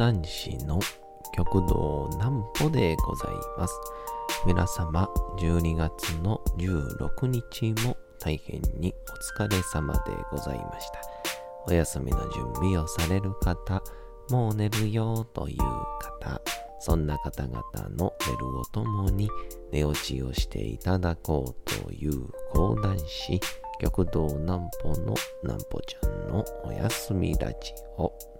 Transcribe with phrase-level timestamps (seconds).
[0.00, 0.80] 講談師の
[1.36, 3.74] 極道南歩でございます。
[4.46, 5.06] 皆様、
[5.38, 8.94] 12月の16日も大変に
[9.36, 11.02] お疲れ様でございました。
[11.66, 13.82] お休みの準備をされる方、
[14.30, 16.40] もう寝るよという方、
[16.78, 19.28] そんな方々の寝るをともに
[19.70, 23.38] 寝落ちをしていただこうという講談師、
[23.78, 28.39] 極道南歩の南歩ちゃんのおやすみラジオ。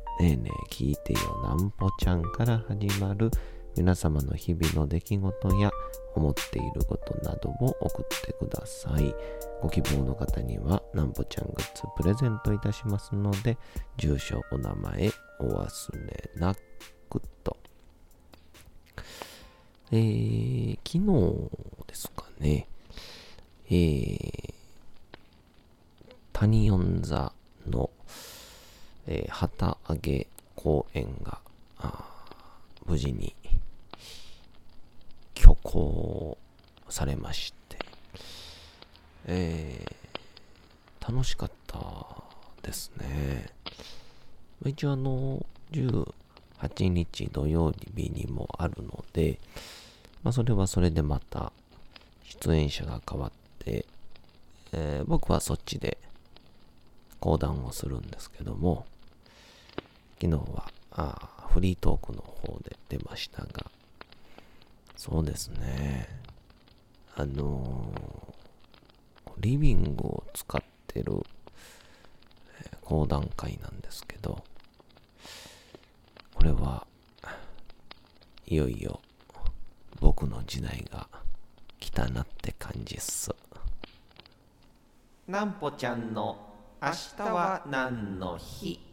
[0.21, 3.31] ねえねえ聞いてよなんぽちゃんから始まる
[3.75, 5.71] 皆様の日々の出来事や
[6.13, 9.15] 思っていることなどを送ってください。
[9.63, 13.57] ご希望の方にはなんぽちゃんグッズプレゼントいたしますので、
[13.97, 15.67] 住所、お名前お忘
[16.07, 16.53] れな
[17.09, 17.57] くと。
[19.91, 22.67] えー、昨日ですかね、
[23.71, 24.53] えー、
[26.31, 27.40] 谷四座の
[29.13, 31.39] えー、旗揚げ公演が
[32.85, 33.35] 無事に
[35.37, 36.37] 挙行
[36.87, 37.77] されまして、
[39.25, 41.77] えー、楽しかった
[42.61, 43.49] ですね。
[44.65, 49.39] 一応あの、18日土曜日にもあるので、
[50.23, 51.51] まあそれはそれでまた
[52.23, 53.85] 出演者が変わって、
[54.71, 55.97] えー、僕はそっちで
[57.19, 58.85] 講談をするんですけども、
[60.21, 63.65] 昨日はあフリートークの方で出ましたが、
[64.95, 66.07] そうですね。
[67.15, 71.13] あのー、リビングを使ってる、
[72.61, 74.43] えー、講談会なんですけど、
[76.35, 76.85] これは
[78.45, 79.01] いよいよ
[79.99, 81.07] 僕の時代が
[81.79, 83.33] 来たなって感じっす。
[85.27, 86.37] なんぽちゃんの
[86.79, 88.90] 明日は何の日？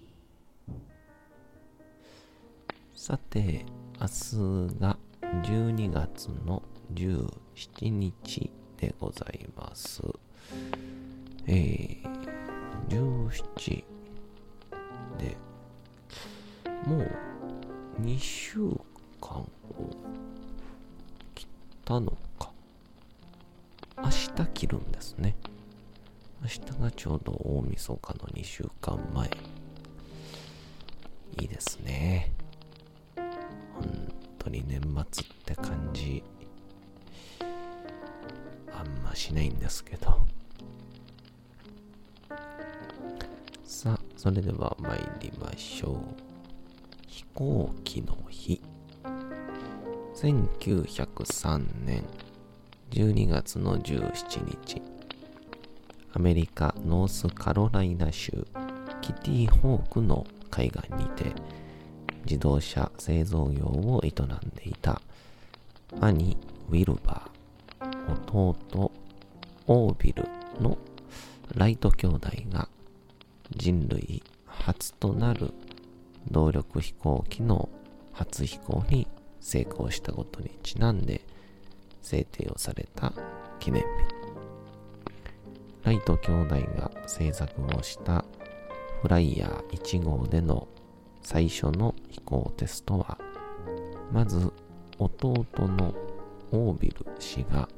[3.00, 3.64] さて、
[4.00, 10.02] 明日が12月の17日でございます。
[11.46, 12.08] えー、
[12.88, 13.84] 17
[15.16, 15.36] で、
[16.86, 17.10] もう
[18.02, 18.58] 2週
[19.20, 19.48] 間を
[21.36, 21.48] 切っ
[21.84, 22.50] たのか。
[23.96, 25.36] 明日切るんですね。
[26.42, 29.30] 明日がちょうど大晦日の2週間前。
[31.40, 32.37] いいですね。
[34.48, 36.22] 当に年末って感じ、
[38.72, 40.18] あんましないんですけど。
[43.64, 45.96] さあ、それでは参りましょう。
[47.06, 48.60] 飛行機の日。
[50.14, 52.04] 1903年
[52.90, 54.82] 12月の17日。
[56.14, 58.32] アメリカ・ノースカロライナ州
[59.02, 61.34] キティホークの海岸にて
[62.28, 64.12] 自動車製造業を営ん
[64.54, 65.00] でいた
[65.98, 66.36] 兄
[66.68, 68.92] ウィルバー、弟
[69.66, 70.28] オービル
[70.60, 70.76] の
[71.54, 72.68] ライト兄弟が
[73.56, 75.54] 人類初となる
[76.30, 77.70] 動力飛行機の
[78.12, 79.08] 初飛行に
[79.40, 81.22] 成功したことにちなんで
[82.02, 83.14] 制定をされた
[83.58, 83.88] 記念日。
[85.84, 88.26] ライト兄弟が制作をした
[89.00, 90.68] フライヤー1号での
[91.30, 93.18] 最初の飛行テストは、
[94.10, 94.50] まず
[94.98, 95.94] 弟の
[96.52, 97.68] オービル氏が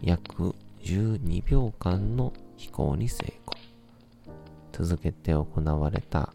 [0.00, 4.86] 約12秒間の飛行に成功。
[4.86, 6.32] 続けて行われた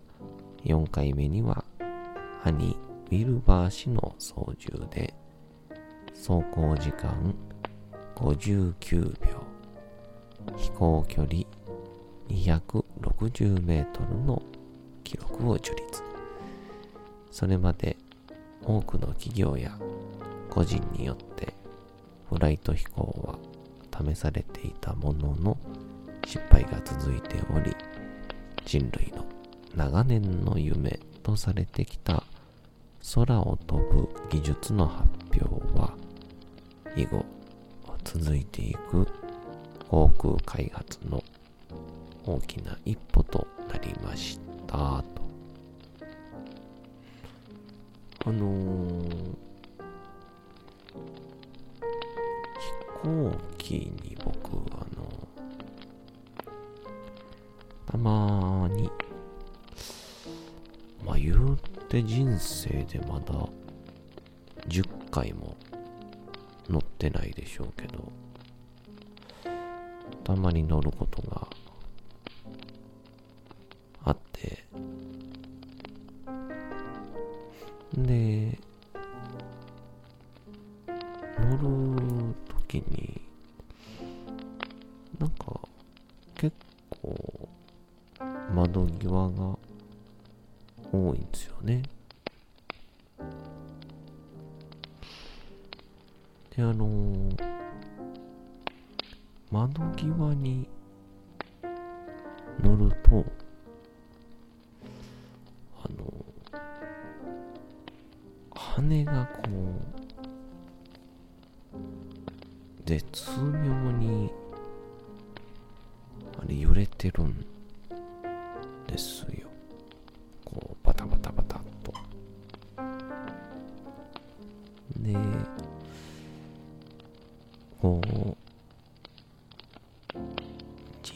[0.64, 1.64] 4回目には、
[2.44, 2.78] 兄
[3.10, 5.16] ウィルバー氏の操縦で、
[6.10, 7.34] 走行時間
[8.16, 9.44] 59秒。
[10.56, 11.34] 飛行距離
[12.30, 14.44] 260メートルの
[15.04, 16.07] 記録を樹立。
[17.38, 17.96] それまで
[18.66, 19.78] 多くの企業や
[20.50, 21.54] 個人によって
[22.32, 23.38] フライト飛行
[23.94, 25.56] は試されていたものの
[26.26, 27.76] 失敗が続いており
[28.66, 29.24] 人類の
[29.76, 32.24] 長年の夢とされてきた
[33.14, 35.08] 空を飛ぶ技術の発
[35.40, 35.94] 表は
[36.96, 37.24] 以後
[38.04, 39.08] 続いていく
[39.88, 41.24] 航空開発の
[42.26, 45.17] 大きな一歩となりました。
[48.28, 49.10] あのー、
[52.60, 55.30] 飛行機に僕、あの
[57.86, 58.92] たまに、
[61.06, 61.58] まあ言う
[61.88, 63.34] て人生でまだ
[64.68, 65.56] 10回も
[66.70, 68.12] 乗ってないでしょうけど、
[70.26, 71.47] たまに乗ることが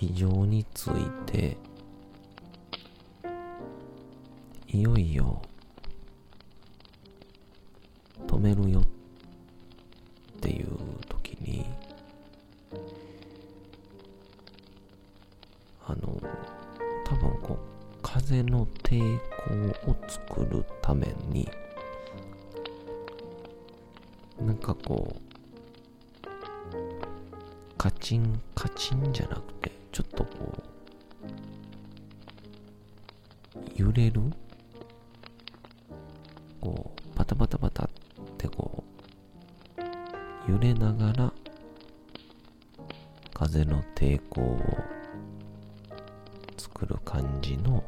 [0.02, 0.94] 地上につい
[1.28, 1.56] て、
[4.68, 5.40] いよいよ、
[8.26, 8.84] 止めるよっ
[10.40, 10.68] ていう
[11.08, 11.68] 時に、
[15.86, 16.20] あの、
[17.06, 17.58] 多分こう、
[18.02, 19.20] 風の抵
[19.86, 21.48] 抗を作るために、
[24.40, 25.20] なんかこう、
[27.78, 30.30] カチンカチンじゃなくて、ちょっとこ
[33.58, 34.22] う、揺れる？
[36.62, 37.90] こう、パタパタパタっ
[38.38, 38.84] てこ
[40.48, 41.34] う、揺れながら、
[43.34, 44.60] 風の抵抗を
[46.58, 47.84] 作る感じの、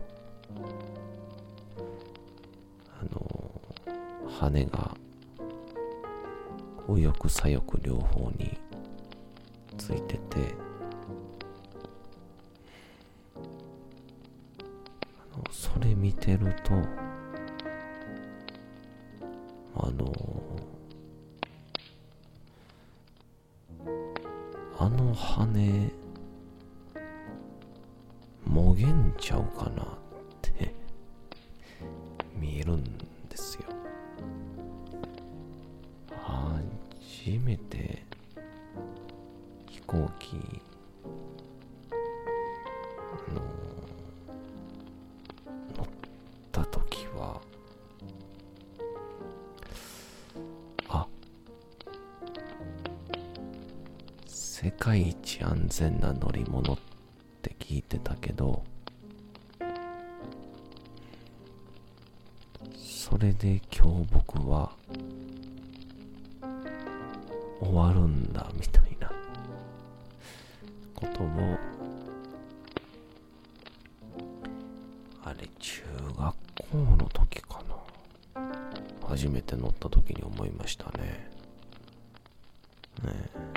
[2.99, 3.61] あの、
[4.27, 4.97] 羽が、
[6.89, 8.57] 右翼左翼両方に
[9.77, 10.53] ついてて
[15.83, 16.73] れ見てると
[19.75, 20.13] あの
[24.79, 25.91] あの羽
[28.45, 29.92] もげんちゃうかな。
[54.63, 56.77] 世界一安全な乗り物っ
[57.41, 58.63] て聞いてたけど
[62.77, 64.71] それで今日僕は
[67.59, 69.11] 終わるんだみたいな
[70.95, 71.57] ことも
[75.25, 75.83] あれ中
[76.17, 76.35] 学
[76.71, 77.61] 校の時か
[78.35, 78.47] な。
[79.09, 81.29] 初めて乗った時に思いましたね。
[83.03, 83.52] ねえ。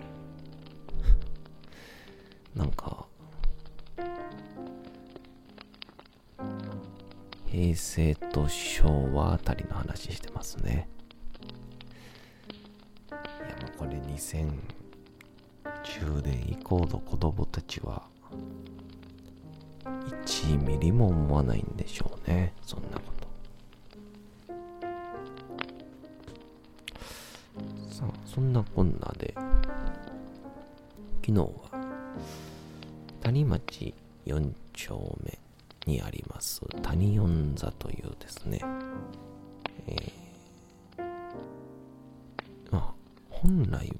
[7.76, 10.88] 平成と昭和あたりの話してますね。
[13.10, 13.18] いや
[13.66, 14.50] もうこれ2010
[16.22, 18.02] 年以降の子供たちは
[19.84, 22.54] 1ミリも思わないんでしょうね。
[22.62, 23.26] そんなこと。
[27.94, 29.34] さあそんなこんなで
[31.20, 31.48] 昨日は
[33.22, 35.45] 谷町4丁目
[35.86, 36.60] にあります。
[36.82, 38.60] 谷四座というですね、
[39.86, 40.26] えー
[42.70, 42.94] まあ、
[43.30, 43.90] 本来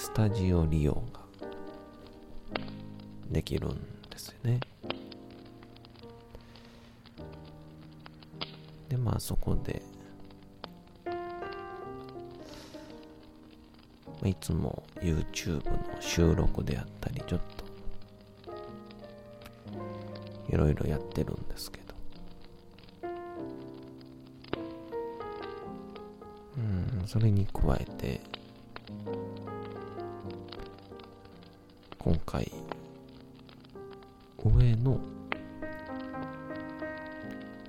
[0.00, 1.20] スタジオ利用が
[3.30, 3.70] できるん
[4.08, 4.58] ですよね。
[8.88, 9.82] で、まあそこで、
[14.24, 17.64] いつも YouTube の収録であったり、ちょっと
[20.48, 21.94] いろいろやってるんですけど。
[26.56, 26.60] う
[27.04, 28.39] ん、それに加えて、
[32.02, 32.50] 今回、
[34.38, 34.98] 上の、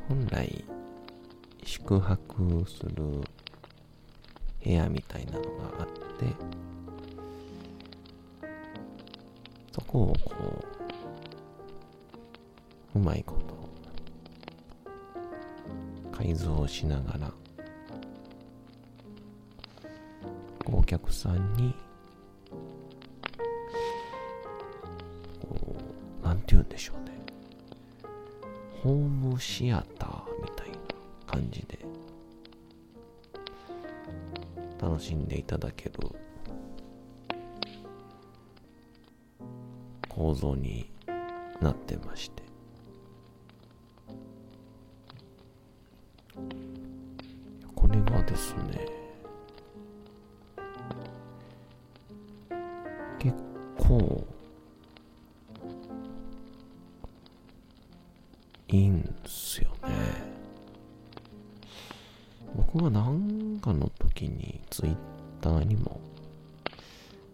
[0.07, 0.63] 本来、
[1.65, 3.03] 宿泊する
[4.63, 5.47] 部屋みたいなのが
[5.81, 6.33] あって、
[9.73, 10.65] そこをこ
[12.95, 13.35] う、うまいこ
[16.09, 17.29] と、改造しながら、
[20.67, 21.75] お客さんに、
[28.83, 30.75] ホームシアターみたいな
[31.27, 31.77] 感じで、
[34.81, 35.93] 楽しんでいただける
[40.09, 40.91] 構造に
[41.61, 42.40] なってまして。
[58.81, 60.31] いんすよね。
[62.55, 64.95] 僕がなんかの時にツイッ
[65.39, 65.99] ターにも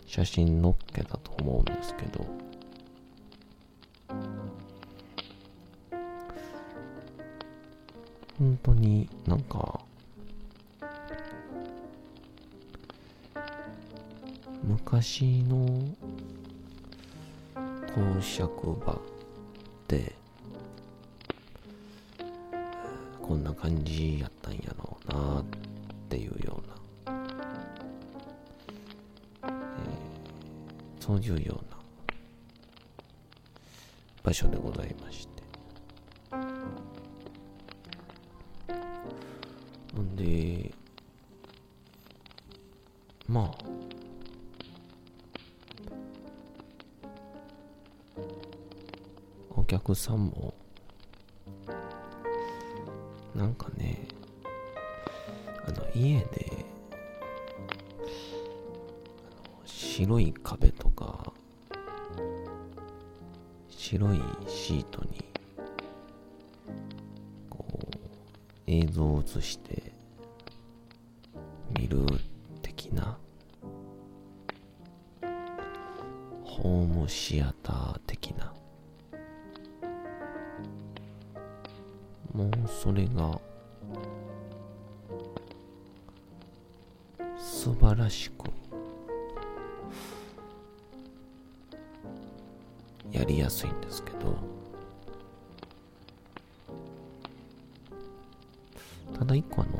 [0.05, 2.25] 写真載っけたと思うんですけど、
[8.37, 9.79] 本当になんか
[14.63, 15.65] 昔の
[17.95, 18.99] 公爵場っ
[19.87, 20.13] て
[23.27, 25.43] こんな感じやったんやろうなっ
[26.09, 27.13] ていうような、
[29.43, 29.57] えー
[30.99, 31.77] そういうような
[34.23, 35.43] 場所でございまして。
[39.95, 40.73] ほんで
[43.27, 43.51] まあ
[49.55, 50.53] お客さんも
[53.37, 54.07] なんかね
[55.67, 56.65] あの家で
[59.63, 61.31] 白い壁とか
[63.69, 65.23] 白いシートに
[67.47, 67.97] こう
[68.65, 69.86] 映像を映して
[93.11, 94.37] やりやすいんですけど
[99.17, 99.77] ただ一個あの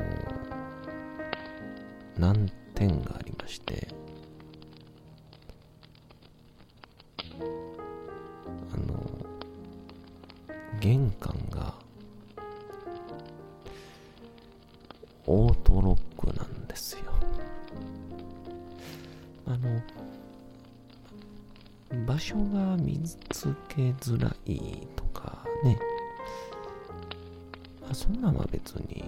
[28.68, 29.02] 別に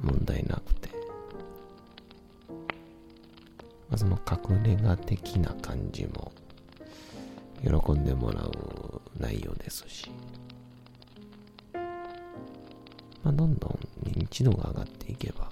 [0.00, 0.88] 問題なくて、
[3.90, 6.32] まあ、その隠れ家的な感じも
[7.62, 8.52] 喜んでもらう
[9.18, 10.10] 内容ですし、
[13.22, 15.50] まあ、どんどん認知度が上がっていけば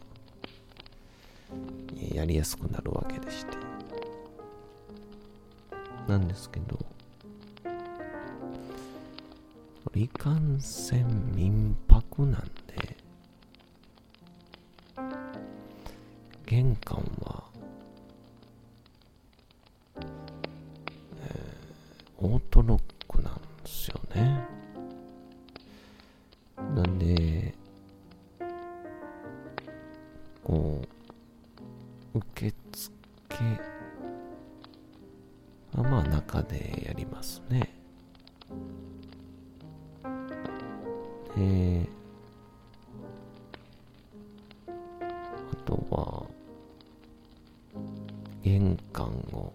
[2.15, 3.57] やりやすくなるわけでして。
[6.09, 6.79] なんですけど
[9.99, 12.97] いかんせん民泊なんで
[16.45, 17.03] 玄関
[45.67, 46.25] とは
[48.43, 49.53] 玄関を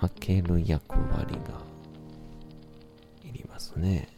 [0.00, 1.62] 開ける役割が
[3.24, 4.08] いりますね。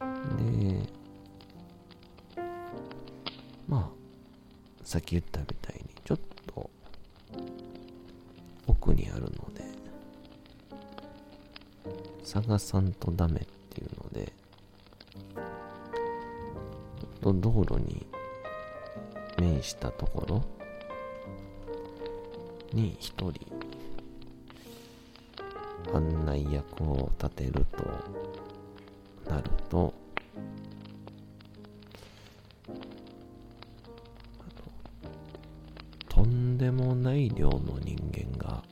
[0.00, 0.06] で
[3.68, 3.88] まあ
[4.84, 6.70] さっき言ったみたいにちょっと
[8.68, 9.64] 奥にあるので
[12.22, 13.46] 探さんとダメっ
[17.26, 18.06] と道路に
[19.38, 20.44] 面したところ
[22.72, 23.32] に一人
[25.92, 29.92] 案内役を立てるとなると
[36.08, 38.62] とんでもない量の人間が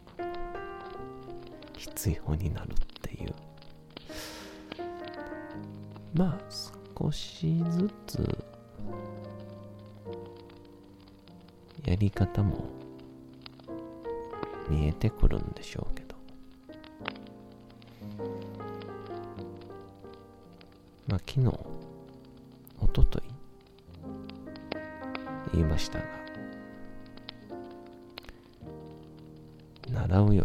[1.77, 3.35] 必要になるっていう。
[6.15, 6.74] まあ
[7.05, 8.45] 少しずつ
[11.85, 12.65] やり方も
[14.71, 16.15] 見えてくるんでしょうけど。
[21.07, 21.49] まあ昨日
[22.81, 23.23] おととい
[25.53, 26.05] 言いましたが
[29.91, 30.44] 習うよ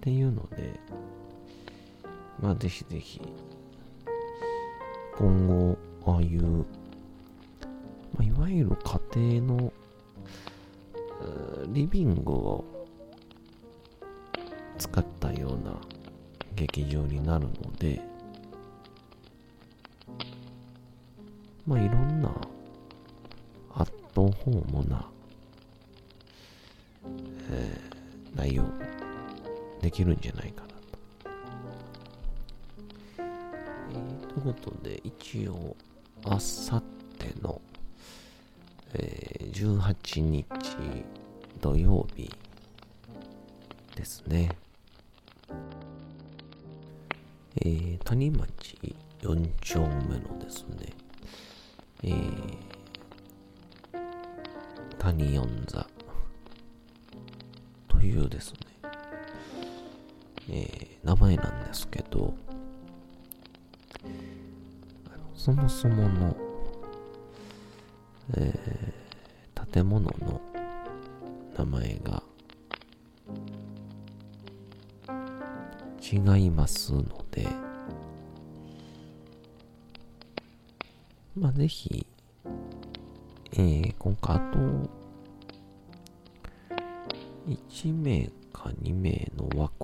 [0.00, 0.80] っていうので
[2.40, 3.20] まあぜひぜひ
[5.18, 5.76] 今後
[6.06, 6.64] ああいう、ま
[8.20, 8.76] あ、いわゆる
[9.14, 9.72] 家庭の
[11.68, 12.64] リビングを
[14.78, 15.74] 使ったような
[16.56, 18.00] 劇場になるので
[21.66, 22.30] まあいろんな
[23.74, 25.06] アットホームな、
[29.90, 30.74] できるんじゃないかなと。
[33.18, 35.76] えー、ということで一応
[36.24, 36.82] あさっ
[37.18, 37.60] ての、
[38.94, 40.46] えー、18日
[41.60, 42.30] 土曜日
[43.96, 44.50] ですね。
[47.56, 48.78] えー、谷町
[49.22, 50.92] 4丁目のですね、
[52.04, 52.56] えー、
[54.98, 55.84] 谷四座
[57.88, 58.59] というですね、
[60.48, 62.34] えー、名前なんですけど、
[65.34, 66.36] そもそもの、
[68.36, 70.40] えー、建物の
[71.56, 72.22] 名前が
[76.02, 77.46] 違いますので、
[81.36, 82.06] まあ、ぜひ、
[83.52, 84.58] えー、今回あと、
[87.46, 89.79] 1名か2名の枠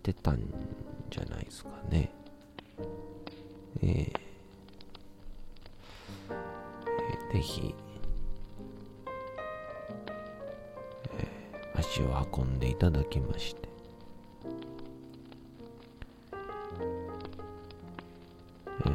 [0.00, 0.38] は、空いてたん
[1.10, 2.10] じゃないですかね。
[3.82, 7.74] えー、えー、ぜひ、
[11.74, 13.68] 足を運んでいただきまして、
[18.84, 18.88] え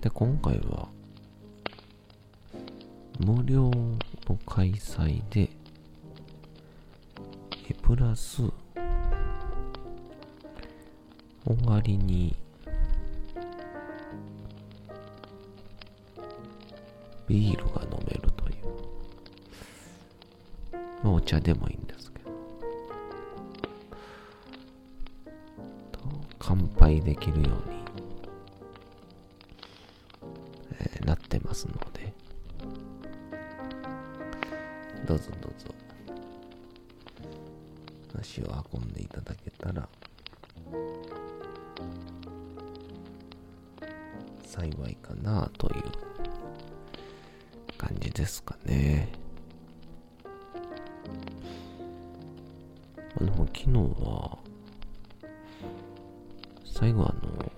[0.00, 0.88] ー、で今回は
[3.20, 3.98] 無料の
[4.46, 5.50] 開催で
[7.68, 8.42] えプラス
[11.56, 12.34] 終わりに。
[17.28, 18.64] ビールが飲めるという。
[21.02, 22.30] まあ、お茶でもいいんですけど。
[25.92, 25.98] と
[26.38, 27.76] 乾杯できるように、
[30.80, 32.12] えー、なってますので、
[35.06, 35.74] どうぞどうぞ、
[38.20, 39.88] 足を運んでいただけたら、
[44.52, 45.82] 幸いかなという
[47.78, 49.08] 感じですかね。
[53.18, 54.38] でも昨日は、
[56.66, 57.50] 最後あの、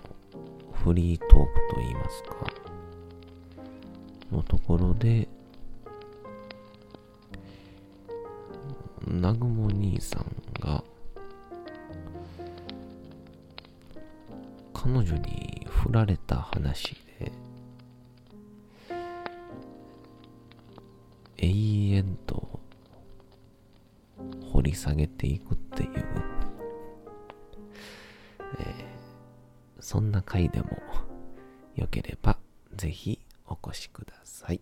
[0.71, 2.29] フリートークと言いますか、
[4.31, 5.27] のところで、
[9.05, 10.25] 南雲兄さん
[10.61, 10.81] が、
[14.73, 15.44] 彼女に
[15.85, 17.31] 振られた話で、
[21.37, 21.47] 永
[21.97, 22.59] 遠と
[24.51, 25.91] 掘り下げていくっていう、
[28.57, 30.69] えー、そんな回でも
[31.75, 32.39] よければ
[32.75, 34.61] ぜひお越しください。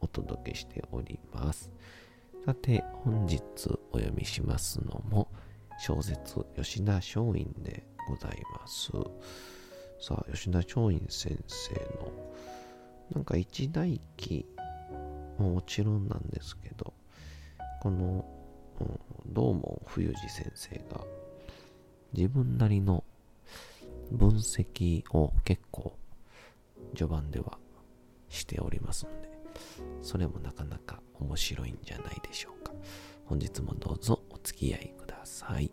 [0.00, 1.70] お届けしております。
[2.44, 3.42] さて、本日
[3.92, 5.28] お読みしますのも、
[5.78, 8.90] 小説吉田松陰でございます。
[10.00, 12.12] さあ、吉田松陰先生の、
[13.14, 14.46] なんか一代記
[15.38, 16.92] ももちろんなんですけど、
[17.80, 18.24] この、
[18.80, 21.04] うん、道門冬治先生が
[22.12, 23.04] 自分なりの
[24.10, 25.94] 分析を結構
[26.94, 27.58] 序盤では
[28.28, 29.27] しておりますので、
[30.02, 32.72] それもなかなか面白いんじゃないでしょうか。
[33.24, 35.70] 本日もどうぞお付き合いください。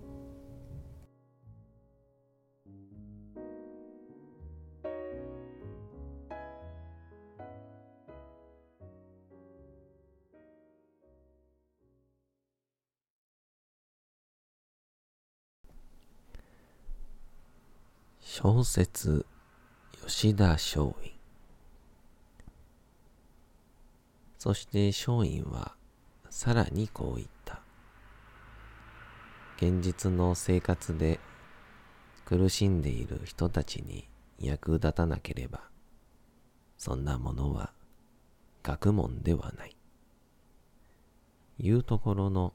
[18.20, 19.26] 小説
[20.06, 21.15] 吉田松陰
[24.46, 25.74] そして松陰は
[26.30, 27.62] さらにこう言った。
[29.58, 31.20] 現実の生活で
[32.26, 34.08] 苦しんでいる人たちに
[34.40, 35.62] 役立たなければ、
[36.78, 37.74] そんなものは
[38.62, 39.76] 学問ではない。
[41.58, 42.54] いうところの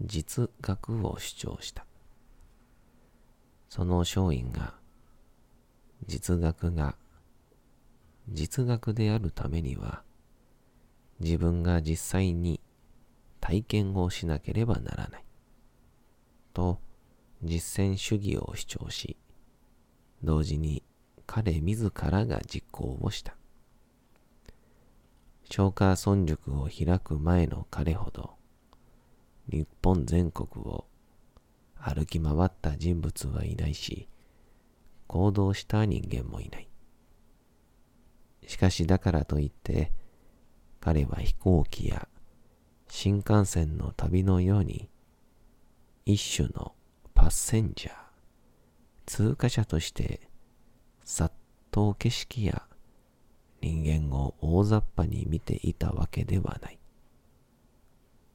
[0.00, 1.86] 実学を主張した。
[3.68, 4.74] その松陰が
[6.06, 6.94] 実学が
[8.28, 10.04] 実学であるためには
[11.20, 12.60] 自分が実際に
[13.40, 15.24] 体験をしなければならない。
[16.52, 16.80] と
[17.42, 19.16] 実践主義を主張し、
[20.22, 20.82] 同時に
[21.26, 23.36] 彼自らが実行をした。
[25.44, 28.34] 消化村塾を開く前の彼ほど、
[29.48, 30.86] 日本全国を
[31.76, 34.08] 歩き回った人物はいないし、
[35.06, 36.68] 行動した人間もいない。
[38.46, 39.92] しかしだからといって、
[40.80, 42.08] 彼は飛行機や
[42.88, 44.88] 新幹線の旅のように
[46.06, 46.72] 一種の
[47.14, 47.92] パッセンジャー、
[49.06, 50.20] 通過者として
[51.04, 51.32] さっ
[51.70, 52.62] と景色や
[53.60, 56.78] 人間を大雑把に見ていたわけではない。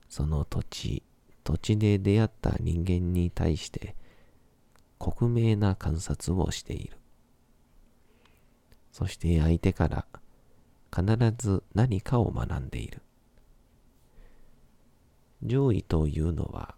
[0.07, 1.03] その土地、
[1.43, 3.95] 土地で出会った人間に対して
[4.99, 6.97] 克明な観察をしている。
[8.91, 10.05] そして相手から
[10.95, 13.01] 必ず何かを学んでいる。
[15.43, 16.75] 上位というのは、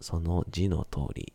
[0.00, 1.34] その字の通り、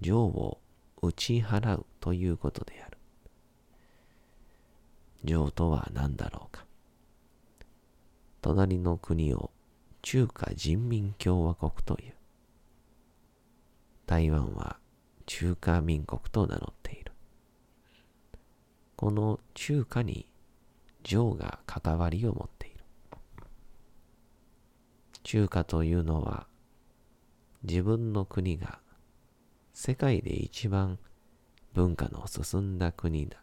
[0.00, 0.58] 上を
[1.00, 2.98] 打ち払うということである。
[5.22, 6.66] 上とは何だろうか。
[8.42, 9.52] 隣の国を
[10.02, 12.14] 中華人民共和国という。
[14.06, 14.78] 台湾は
[15.26, 17.12] 中華民国と名乗っている。
[18.96, 20.27] この中華に
[21.02, 22.84] 上が関わりを持っている。
[25.22, 26.46] 中華というのは
[27.62, 28.80] 自分の国が
[29.72, 30.98] 世界で一番
[31.74, 33.42] 文化の進んだ国だ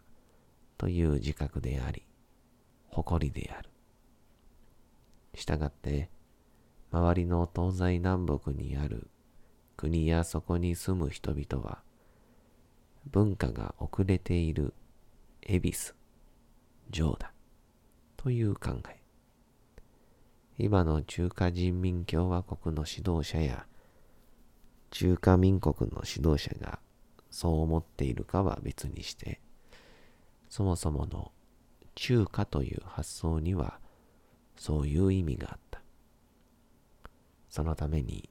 [0.78, 2.04] という自覚であり、
[2.90, 3.70] 誇りである。
[5.34, 6.10] したがって、
[6.92, 9.10] 周りの東西南北にある
[9.78, 11.82] 国やそこに住む人々は、
[13.12, 14.74] 文化が遅れている
[15.42, 15.94] 恵比寿、
[16.90, 17.35] 上だ。
[18.26, 19.04] という考え。
[20.58, 23.68] 今の中華人民共和国の指導者や
[24.90, 26.80] 中華民国の指導者が
[27.30, 29.40] そう思っているかは別にして、
[30.50, 31.34] そもそもの
[31.94, 33.78] 中華という発想には
[34.58, 35.84] そういう意味があった。
[37.48, 38.28] そのために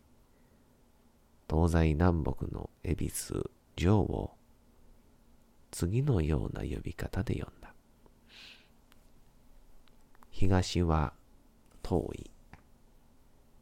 [1.49, 4.33] 東西南北の恵比寿城を
[5.71, 7.64] 次のような呼び方で呼んだ。
[10.45, 11.15] 東は
[11.83, 12.31] 遠い。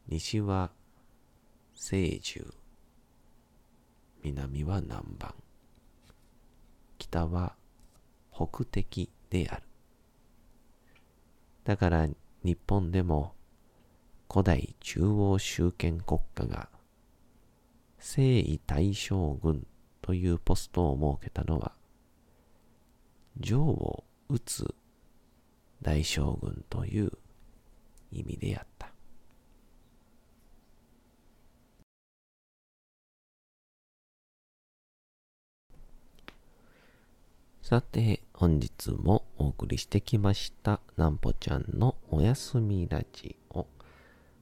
[0.09, 0.69] 西は
[1.75, 2.53] 清獣。
[4.21, 5.33] 南は南蛮。
[6.97, 7.55] 北は
[8.33, 9.63] 北敵である。
[11.63, 12.09] だから
[12.43, 13.33] 日本でも
[14.29, 16.67] 古代中央集権国家が
[17.97, 19.65] 征夷大将軍
[20.01, 21.71] というポストを設けたのは、
[23.41, 24.75] 城を撃つ
[25.83, 27.11] 大将軍という
[28.11, 28.91] 意味であった。
[37.61, 43.67] さて、本日もお送りしてきました、なんぽちゃんのおやすみラジオ。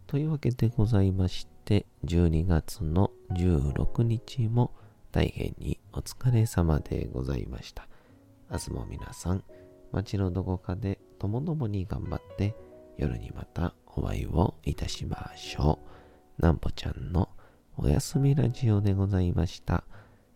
[0.06, 4.72] というわけでございまして、12月の16日も
[5.12, 7.88] 大変にお疲れ様でございました。
[8.52, 9.44] 明日も皆さん、
[9.92, 12.56] 街のどこかでともどもに頑張って、
[12.98, 15.78] 夜にまたお会いをいたしましょ
[16.40, 16.42] う。
[16.42, 17.30] なんぽちゃんの
[17.78, 19.84] おやすみラジオでございました。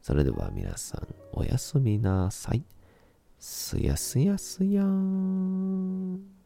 [0.04, 2.63] それでは皆さん、おやすみなさい。
[3.39, 6.44] すやすやすやーん。